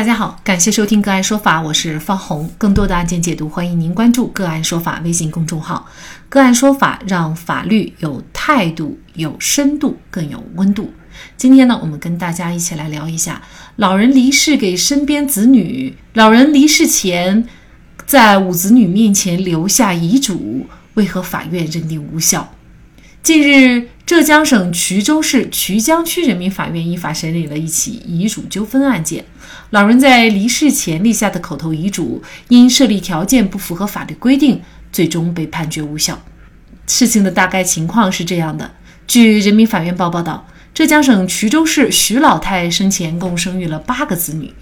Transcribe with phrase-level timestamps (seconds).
[0.00, 2.50] 大家好，感谢收听个案说法，我是方红。
[2.56, 5.86] 更多的案件解读，欢迎您关注个案说法微信公众号。
[6.30, 10.90] 个案说法让法律有态度、有深度、更有温度。
[11.36, 13.42] 今天呢，我们跟大家一起来聊一下：
[13.76, 17.46] 老人离世给身边子女，老人离世前
[18.06, 22.54] 在五子女面前留下遗嘱，为何法院认定无效？
[23.22, 29.24] 近日，浙江省衢州市衢江区人民法院依法审理了一起遗嘱纠纷案件。
[29.70, 36.20] 老人在离世前立下的口头遗嘱，因设立条件不符合法律规定，最终被判决无效。
[36.88, 38.72] 事情的大概情况是这样的：
[39.06, 44.52] 据人民法院报报道，浙江省衢州市徐老太生前共生育了八个子女。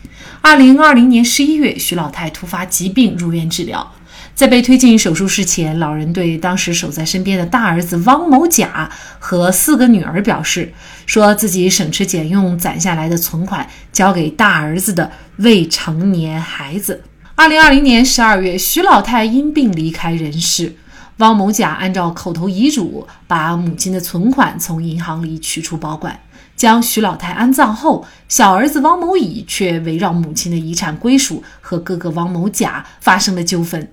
[0.43, 3.95] 二零二零年十一月，徐老太突发疾病入院治疗。
[4.39, 8.89] 在被推进手术室前，老人对当时守在身边的大儿子汪某甲
[9.19, 10.73] 和四个女儿表示，
[11.07, 17.03] 说自己省吃俭用攒下来的存款交给大儿子的未成年孩子。
[17.35, 20.77] 二零二零年十二月，徐老太因病离开人世，
[21.17, 26.17] 汪某甲按照口头遗嘱，把母亲的存款从银行里取出保管，
[26.55, 33.91] 将徐老太安葬后，小儿子汪某乙却围绕母亲的遗产归属和哥哥汪某甲发生了纠纷。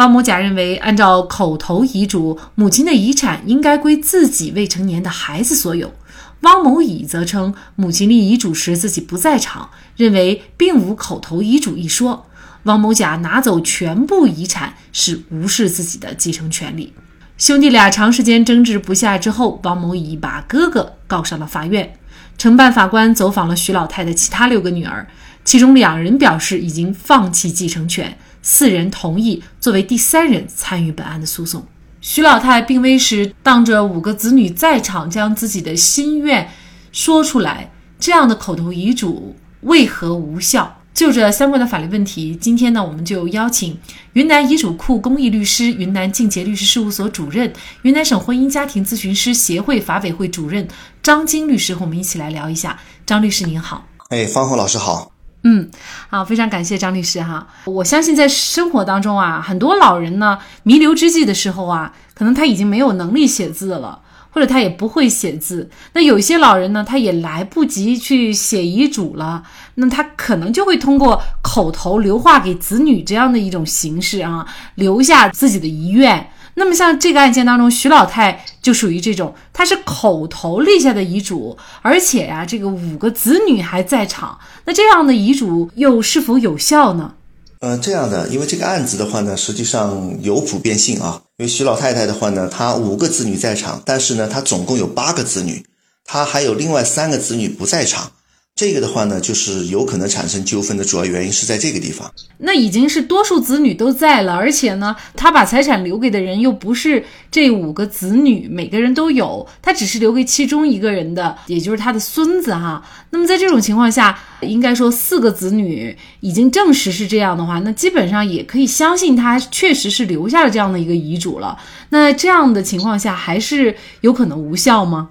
[0.00, 5.92] 汪某甲认为，按照口头遗嘱，母亲的遗产应该归自己未成年的孩子所有。
[6.40, 12.24] 汪某乙则称，母亲立遗嘱时自己不在场，认为并无口头遗嘱一说。
[12.62, 16.94] 汪某甲拿走全部遗产是无视自己的继承权利。
[17.36, 21.92] 兄弟俩长时间争执不下之后，汪某乙把哥哥告上了法院。
[22.38, 25.06] 承办法官走访了徐老太的其他六个女儿，
[25.44, 28.16] 其中两人表示已经放弃继承权。
[28.42, 31.64] 四人同意作为第三人参与本案的诉讼。
[32.00, 36.48] 徐老太病危时，当着五个子女在场，将自己的心愿
[36.92, 40.78] 说出来，这样的口头遗嘱为何无效？
[40.92, 43.78] 就这相关的法律问题，今天呢，我们就邀请
[44.14, 47.50] 云南遗嘱库公益律师、云南静杰律师事务所主任、
[47.82, 50.66] 云南省婚姻家庭咨询师协会法委会主任
[51.02, 52.78] 张晶律师和我们一起来聊一下。
[53.06, 55.12] 张律师您好，哎，方红老师好。
[55.42, 55.70] 嗯，
[56.08, 57.46] 好，非常感谢张律师哈。
[57.64, 65.70] 我相信在生活当中啊，很多老人呢弥留之际的时候啊，可能他已经没有能力写字了，或者他也不会写字。
[65.94, 69.42] 那有一些老人呢，他也来不及去写遗嘱了，
[69.76, 76.30] 那他可能就会通过口头留话给子女这样的一种形式啊，留下自己的遗愿。
[76.54, 87.14] 那么像这个案件当中，徐老太就属于这种，她是口头立下的遗嘱，而且呀，这个五个子女还在场，那这样的遗嘱又是否有效呢？
[87.60, 91.22] 呃，这样的，因为这个案子的话呢，实际上有普遍性啊。
[91.36, 95.64] 因为徐老太太的话呢，她五个子女在场，但是呢，她总共有八个子女，
[96.04, 98.12] 她还有另外三个子女不在场。
[98.60, 102.12] 这个的话呢，就是有可能产生纠纷的主要原因是在这个地方。
[102.36, 112.86] 那已经是多数子女都在了，而且呢，他把财产留给的人又不是这五个子女，每个人都有，他只是留给其中一个人的，也就是他的孙子哈。
[113.08, 121.58] 那么在这种情况下，应该说四个子女已经证实是这样的话，那基本上也可以相信他确实是留下了这样的一个遗嘱了。
[121.88, 125.08] 那这样的情况下，还是有可能无效吗？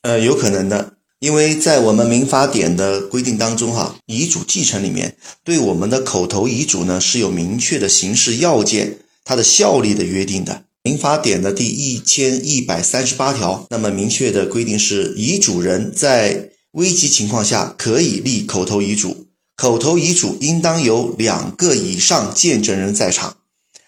[0.00, 0.95] 呃，有可能的。
[1.18, 10.64] 因为在我们民法典的规定当中，哈，遗嘱继承里面对我们的口头遗嘱呢是有明确的形式要件，它的效力的约定的。
[10.82, 19.26] 民法典的第一千一百三十八条，那么明确的规定是，遗嘱人在危急情况下可以立口头遗嘱，
[19.56, 23.38] 口头遗嘱应当有两个以上见证人在场。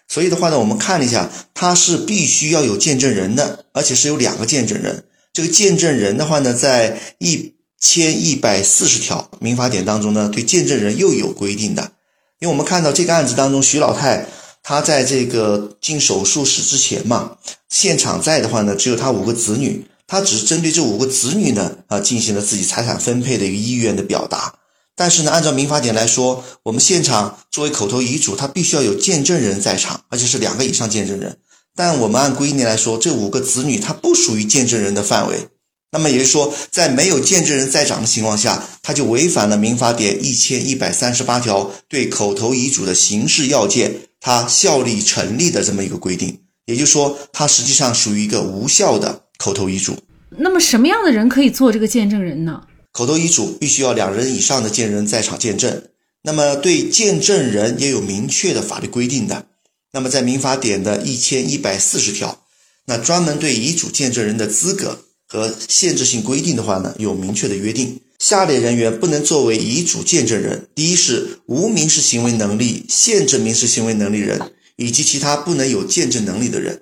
[0.09, 5.05] 所以的话呢，我们看了一下，它是必须要有见证人的，而且是有两个见证人。
[5.33, 11.93] 这个见证人的话呢，在一千一百四十条民法典当中呢，对见证人又有规定的。
[12.41, 14.27] 因为我们看到这个案子当中，徐老太
[14.63, 17.37] 她在这个进手术室之前嘛，
[17.69, 24.55] 现场在的话呢，只有她五个子女，她只是针对这五个子女呢啊进行了自己财产分配的一个意愿的表达。
[24.97, 31.39] 但是呢，按照民法典来说，我们现场作为口头遗嘱，它必须要有见证人在场，而且是两个以上见证人。
[31.79, 35.47] 但我们按规定来说，这五个子女他不属于见证人的范围。
[35.93, 46.41] 那么也就是说，在没有见证人在场的情况下，他就违反了民法典一千一百三十八条对口头遗嘱的形式要件，它效力成立的这么一个规定。
[46.67, 49.97] 也就是说，它实际上属于一个无效的口头遗嘱。
[50.31, 52.61] 那么什么样的人可以做这个见证人呢？
[52.91, 55.85] 口头遗嘱必须要两人以上的见证人在场见证。
[56.25, 59.47] 那么对见证人也有明确的法律规定的。
[59.93, 62.45] 那么，在民法典的一千一百四十条，
[62.87, 68.01] 那专门对遗嘱见证人的资格和限制性规定的话呢，有明确的约定。
[68.19, 76.79] 下列人员不能作为遗嘱见证人：第一是无民事行为能力、限制民事行为能力人，以及其他不能有见证能力的人；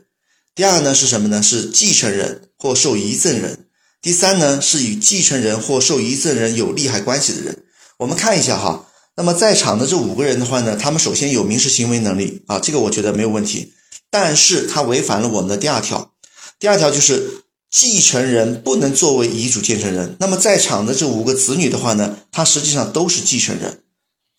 [0.54, 1.42] 第二呢是什么呢？
[1.42, 3.54] 是继承人或受遗赠人；
[4.00, 7.64] 第三呢是与继承人或受遗赠人有利害关系的人。
[7.98, 13.72] 我们看一下哈，那么在场的这五个人的话呢，他们首先有民事行为能力啊，这个我觉得没有问题，
[14.10, 16.12] 但是他违反了我们的第二条，
[16.58, 17.42] 第二条就是。
[17.68, 20.16] 继承人不能作为遗嘱见证人。
[20.20, 23.82] 那么在场的这五个子女的话呢，他实际上都是继承人，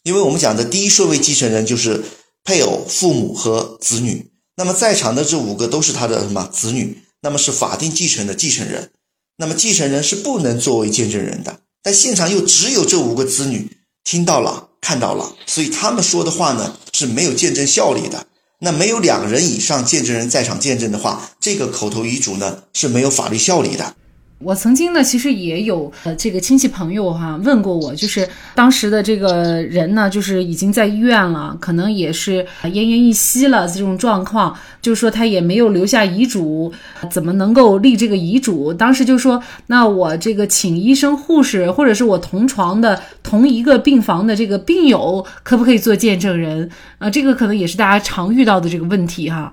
[0.03, 2.03] 因为我们讲的第一顺位继承人就是
[2.43, 4.31] 配偶、父母和子女。
[4.55, 7.03] 那么在场的这五个都是他的什么子女？
[7.21, 8.91] 那么是法定继承的继承人。
[9.35, 11.59] 那么继承人是不能作为见证人的。
[11.83, 18.25] 但现场又只有这五个子女听到了、看到了，所以他们说的话呢是没有见证效力的。
[18.59, 23.95] 那没有两人以上见证人在场见证的话，这个口头遗嘱呢是没有法律效力的。
[24.39, 36.71] 我曾经呢，其实也有呃这个亲戚朋友哈问过我，就是当时的这个人呢，就是已经在医院了，可能也是奄奄一息了这种状况，就是说他也没有留下遗嘱，
[37.09, 38.71] 怎么能够立这个遗嘱？
[38.71, 46.69] 当时就说，那我这个请医生、护士，或者是我同床的同一个病房的这个病友，可不可以做见证人？
[46.99, 49.51] 啊，这个可能也是大家常遇到的这个问题哈。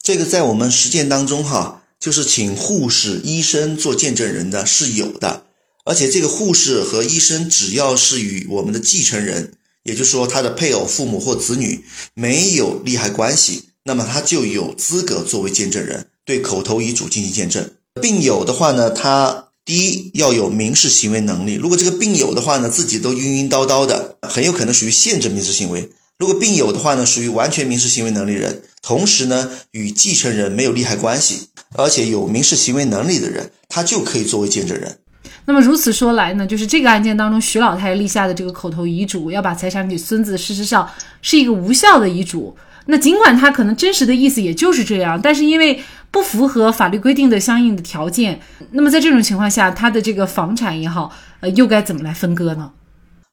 [0.00, 1.79] 这个在我们实践当中哈。
[2.00, 5.44] 就是请护士、医生做见证人的是有的，
[5.84, 9.52] 而且这个护士和医生只要是与我们的继承人，
[9.82, 17.70] 也就是说他的配偶、父母或子女没有利害关系，那么他就有资格作为见证人，对口头遗嘱进行见证。
[18.00, 25.90] 病友的话呢，他第一要有民事行为能力，如果这个病友的话呢，自己都晕晕叨叨的，很有可能属于限制民事行为。
[26.20, 34.98] 如果病友的话呢，属于完全民事行为能力人，同时呢与继承人没有利害关系，而且有民事行为能力的人，他就可以作为见证人。
[35.46, 40.86] 那么如此说来呢，就是这个案件当中，徐老太太立下的这个口头遗嘱，要把财产给孙子，事实上
[41.22, 42.54] 是一个无效的遗嘱。
[42.84, 48.38] 那尽管他可能真实的意思也就是这样，但是因为不符合法律规定的相应的条件，
[48.72, 52.70] 那么在这种情况下，他的这个房产也好，呃，又该怎么来分割呢？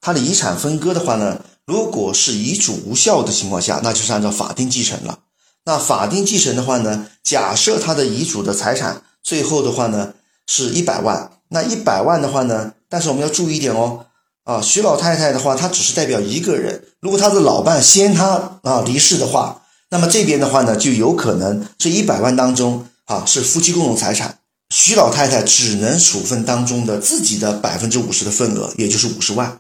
[0.02, 1.40] 他的遗产分割的话呢？
[1.66, 5.20] 如果是遗嘱无效的情况下，那就是按照法定继承了。
[5.66, 10.14] 那法定继承的话呢，假设他的遗嘱的财产最后的话呢
[10.48, 14.06] 是一百万，那一百万的话呢，但是我们要注意一点哦，
[14.46, 16.86] 啊，徐老太太的话，她只是代表一个人。
[17.02, 24.40] 如果她的老伴先她啊离世的话，那么这边的话呢，就有可能这一百万当中啊是夫妻共同财产，
[24.70, 29.60] 徐老太太只能处分当中的自己的百分之五十的份额，也就是五十万。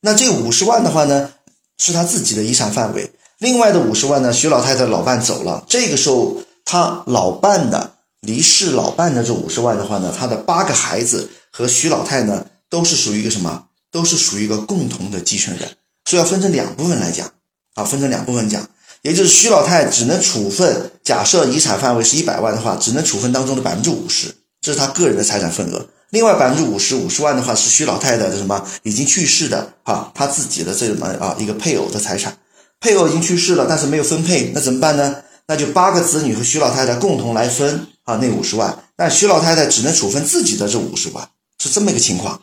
[0.00, 1.30] 那这五十万的话呢？
[1.80, 4.32] 是他自己的遗产范围，另外的五十万呢？
[4.32, 13.66] 徐老太太老伴走了，这个时候他老伴的离世，老伴的这五十万的话呢，他的八个孩子和徐老太呢，都是属于一个什么？
[13.92, 15.68] 都是属于一个共同的继承人，
[16.04, 17.30] 所以要分成两部分来讲
[17.74, 18.68] 啊，分成两部分讲，
[19.02, 25.86] 也就是徐老太只能处分，假设遗产范围是一百万的话，只能处分当中的百分之五十，这是他个人的财产份额。
[26.10, 32.34] 另外百分之五十五十万的话是徐老太太的什么已经去世的啊，她自己的这么啊一个配偶的财产，
[32.80, 35.16] 配偶已经去世了，但是没有分配，那怎么办呢？
[35.46, 41.28] 那就八个子女和徐老太太共同来分啊那五十万，但徐老太太只能处分自己的这五十万，
[41.58, 42.40] 是这么一个情况。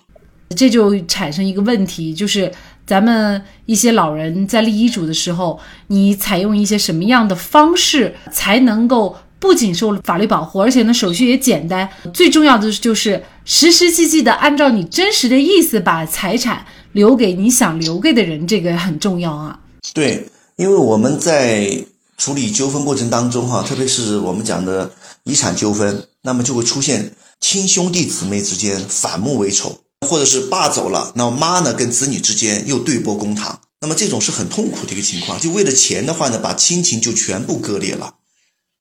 [0.55, 2.51] 这就产生一个问题，就是
[2.85, 9.15] 咱们一些老人在立遗嘱的时候，你采用一些什么样的方式才能够？
[9.45, 11.87] 不仅受法律保护，而且呢手续也简单。
[12.11, 19.59] 最重要的就是实实际际的按照你真实的意思把财产留给你想留给的人，这个很重要啊。
[19.93, 21.85] 对，因为我们在
[22.17, 24.91] 处理纠纷过程当中，哈，特别是我们讲的
[25.25, 35.39] 遗产纠纷，那么就会出现亲兄弟姊妹之间反目为仇，或者是爸走了，那么妈呢跟子女之间又对簿公堂，那么这种是很痛苦的一个情况。
[35.39, 38.15] 就为了钱的话呢，把亲情就全部割裂了。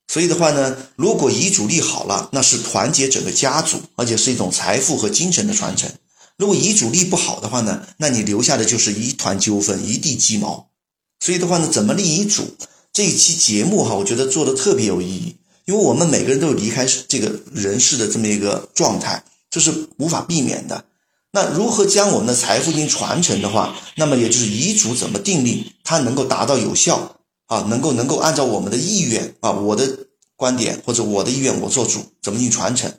[0.07, 5.91] 所以的话呢，如果遗嘱立好了，那是团结整个家族，而且是一种财富和精神的传承。
[6.37, 10.69] 如果遗嘱立不好的话呢，那你留下的就是一团纠纷，一地鸡毛。
[11.21, 12.57] 所以的话呢，怎么立遗嘱？
[12.93, 20.85] 这一期节目哈，我觉得做的特别有意义，因为我们每个人都有离开这个人世的这么一个状态，这是无法避免的。
[21.33, 27.17] 那如何将我们的财富进行传承的话，那么也就是遗嘱怎么订立，它能够达到有效。
[27.55, 32.93] 啊，能够能够按照我们的意愿啊，我的观点或者我的意愿我做主，怎么进行传承？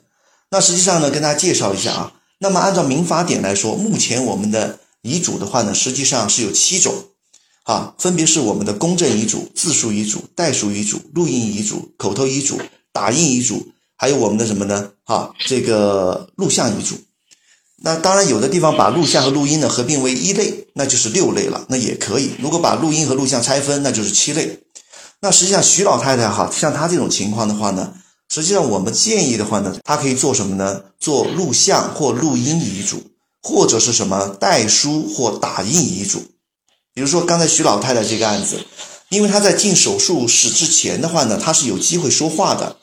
[0.48, 2.12] 那实际上呢，跟大家介绍一下啊。
[2.38, 6.94] 那么按照民法典来说，目前我们的遗嘱的话呢，实际上是有七种
[7.64, 12.58] 啊，分别是我们的公证遗嘱、自书遗嘱、代书遗嘱、录音遗嘱、口头遗嘱、
[12.92, 14.92] 打印遗嘱，还有我们的什么呢？
[15.04, 16.96] 啊，这个录像遗嘱。
[17.82, 22.32] 那当然，有的地方把录像和录音呢合并为一类，那就是六类了，那也可以。
[22.40, 24.60] 如果把录音和录像拆分，那就是七类。
[25.20, 27.92] 那实际上，徐老太太哈，像她这种情况的话呢，
[28.30, 30.82] 实际上我们建议的话呢，她可以做什么呢？
[30.98, 33.02] 做录像或录音遗嘱，
[33.42, 36.22] 或者是什么代书或打印遗嘱。
[36.94, 38.64] 比如说刚才徐老太太这个案子，
[39.10, 42.76] 因为她在进手术室之前的话呢，她是有机会说话的。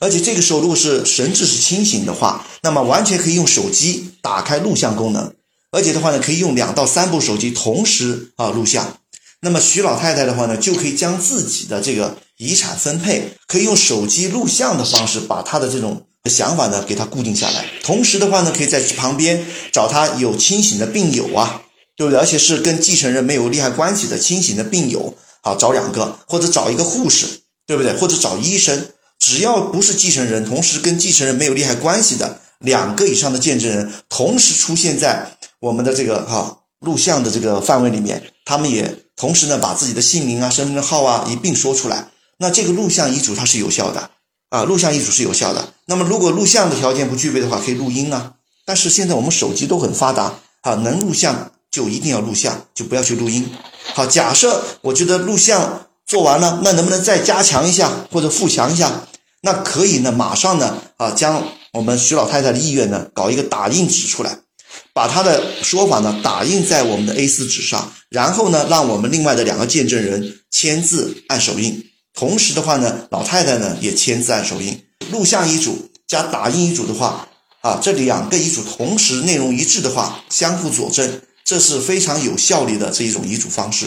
[0.00, 5.32] 而且这个时候，如果是神志是清醒的话，那么完全可以用手机打开录像功能，
[5.72, 8.98] 而且的话呢，可以用两到三部手机同时啊录像。
[9.40, 17.64] 那么徐老太太的话呢，就可以将自己的这个遗产分配，可以用手机录像的方式把她的这种想法呢给她固定下来。
[17.82, 21.62] 同时的话呢，可以在旁边找她有清醒的病友啊，
[21.96, 22.20] 对不对？
[22.20, 27.26] 而且是跟继承人没有利害关系的清醒的病友，好找两个，或者找一个护士，
[27.66, 27.92] 对不对？
[27.94, 28.90] 或者找医生。
[29.18, 42.08] 只要不是继承人，同时跟继承人没有利害关系的两个以上的见证人，同时出现在我们的这个哈录像的这个范围里面，他们也同时呢把自己的姓名啊、身份证号啊一并说出来，
[42.38, 44.10] 那这个录像遗嘱它是有效的
[44.50, 45.74] 啊，录像遗嘱是有效的。
[45.86, 48.34] 那么如果录像的条件不具备的话，可以录音啊。
[48.64, 53.50] 但是现在我们手机都很发达啊，能录像就一定要录像，就不要去录音。
[53.94, 55.87] 好，假设我觉得录像。
[56.08, 59.06] 做完了，那能不能再加强一下或者复强一下？
[59.42, 64.38] 那可以呢，马上呢啊，将我们徐老太太的意愿呢搞一个打印纸出来，
[64.94, 71.84] 把她的说法呢打印在我们的 A4 纸上，然后呢，让我们另外的两个见证人签字按手印，
[72.14, 74.82] 同时的话呢，老太太呢也签字按手印。
[75.10, 77.28] 录像遗嘱加打印遗嘱的话
[77.60, 83.84] 啊，这两个遗嘱同时内容一致的话，相互佐证，这是非常有效率的这一种遗嘱方式。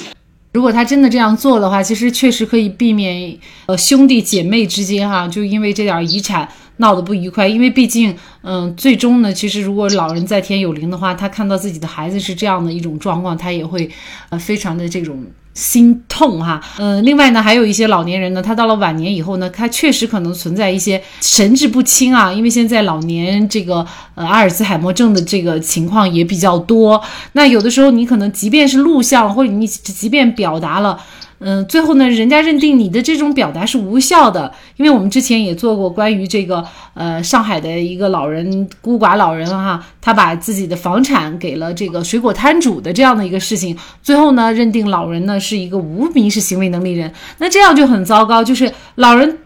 [0.54, 7.48] 如果他真的这样做的话，其实确实可以避免呃兄弟姐妹之间哈，就因为这点遗产闹得不愉快。
[7.48, 13.90] 因为毕竟，嗯，最终呢，其实如果老人在天有灵的话，他看到自己的孩子是这样的一种状况，他也会
[14.30, 15.26] 呃非常的这种。
[15.54, 27.02] 心痛哈，嗯，另外呢，还有一些老年人呢，他到了晚年以后呢，他确实可能存在一些神志不清啊，因为现在老年这个呃阿尔兹海默症的这个情况也比较多。
[27.34, 31.00] 那有的时候你可能即便是录像，或者你即便表达了。
[31.44, 49.40] 嗯，最后呢，人家认定你的这种表达是无效的，因为我们之前也做过关于这个，呃，上海的一个老人孤寡老人哈，他把自己的房产给了这个水果摊主的这样的一个事情，最后呢，认定老人呢是一个无民事行为能力人，那这样就很糟糕，就是老人。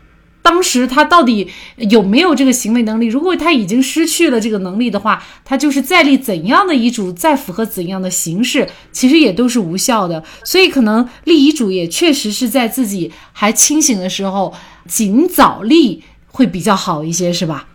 [0.46, 1.50] 当时他到底
[1.90, 3.08] 有没有这个行为能力？
[3.08, 10.24] 如果他已经失去了这个能力的话，他就是再立怎样的遗嘱，再符合怎样的形式，其实也都是无效的。
[10.44, 14.54] 所以可能立遗嘱也确实是在自己还清醒的时候，
[14.88, 17.68] 尽早立会比较好一些，是吧？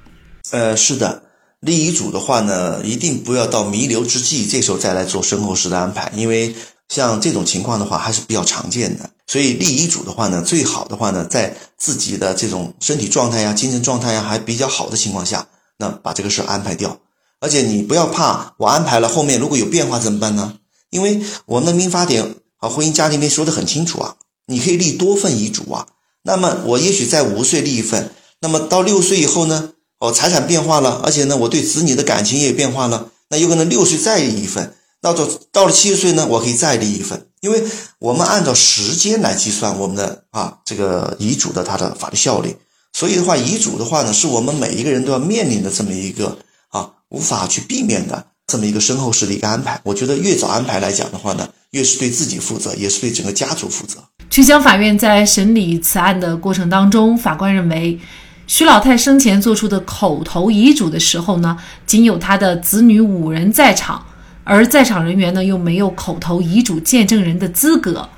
[0.52, 1.24] 呃，是的，
[1.60, 6.54] 立遗嘱的话呢，一定不要到弥留之际，这时候再来做身后事的安排，因为
[6.90, 9.08] 像这种情况的话，还是比较常见的。
[9.26, 15.46] 所以立遗嘱的话呢，最好的话呢，在自己的这种身体状态呀、精神状态呀还比较好的情况下，
[15.78, 16.98] 那把这个事安排掉。
[17.38, 20.56] 而且你不要怕，我安排了后面如果有变化怎么办呢？
[20.90, 24.16] 因为我们的民法典啊、婚姻家庭里面说的很清楚啊，
[24.46, 25.86] 你可以立多份遗嘱啊。
[26.24, 34.74] 那么我也许在五岁立一份，那么到六岁以后呢，哦，财产变化了，而且呢，我对子女的感情也变化了，那有可能六岁再立一份。
[35.00, 37.62] 到到到了七十岁呢，我可以再立一份，因为
[37.98, 42.54] 我们按照时间来计算我们的啊这个遗嘱的它的法律效力，
[42.92, 46.36] 所以的话，遗嘱的话呢，是我们每一个人都要面临的这么一个
[46.68, 49.80] 啊无法去避免的这么一个身后事的一个安排。
[49.84, 53.98] 我觉得越早安排来讲的话呢，越是对自己负责，也是对整个家族负责。
[54.28, 57.98] 曲江法院在审理此案的过程当中，法官认为，
[58.46, 64.04] 徐老太生前做出的口头遗嘱的时候呢，仅有他的子女五人在场。
[64.44, 68.08] 而在场人员呢，又没有口头遗嘱见证人的资格。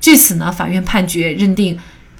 [0.00, 1.78] 据此呢，法院判决认定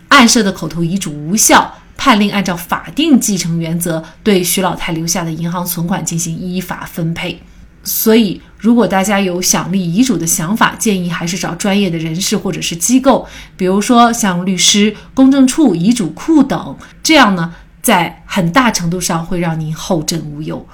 [0.08, 7.42] 案涉的口头遗嘱无效，判令按照法定继承原则对徐老太留下的银行存款进行依法分配。
[7.86, 20.66] 所以，如果大家有想立遗嘱的想法，建议还是找专业的人士或者是机构，比如说像律师、公证处、遗嘱库等，这样呢，在很大程度上会让您后枕无忧。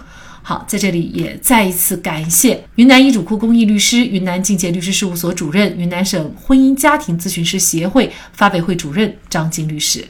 [0.50, 10.04] 好，在这里也再一次感谢云南遗嘱库公益律师、云南境界律师事务所主任、云南省婚姻家庭咨询师协会发委会主任张晶律师。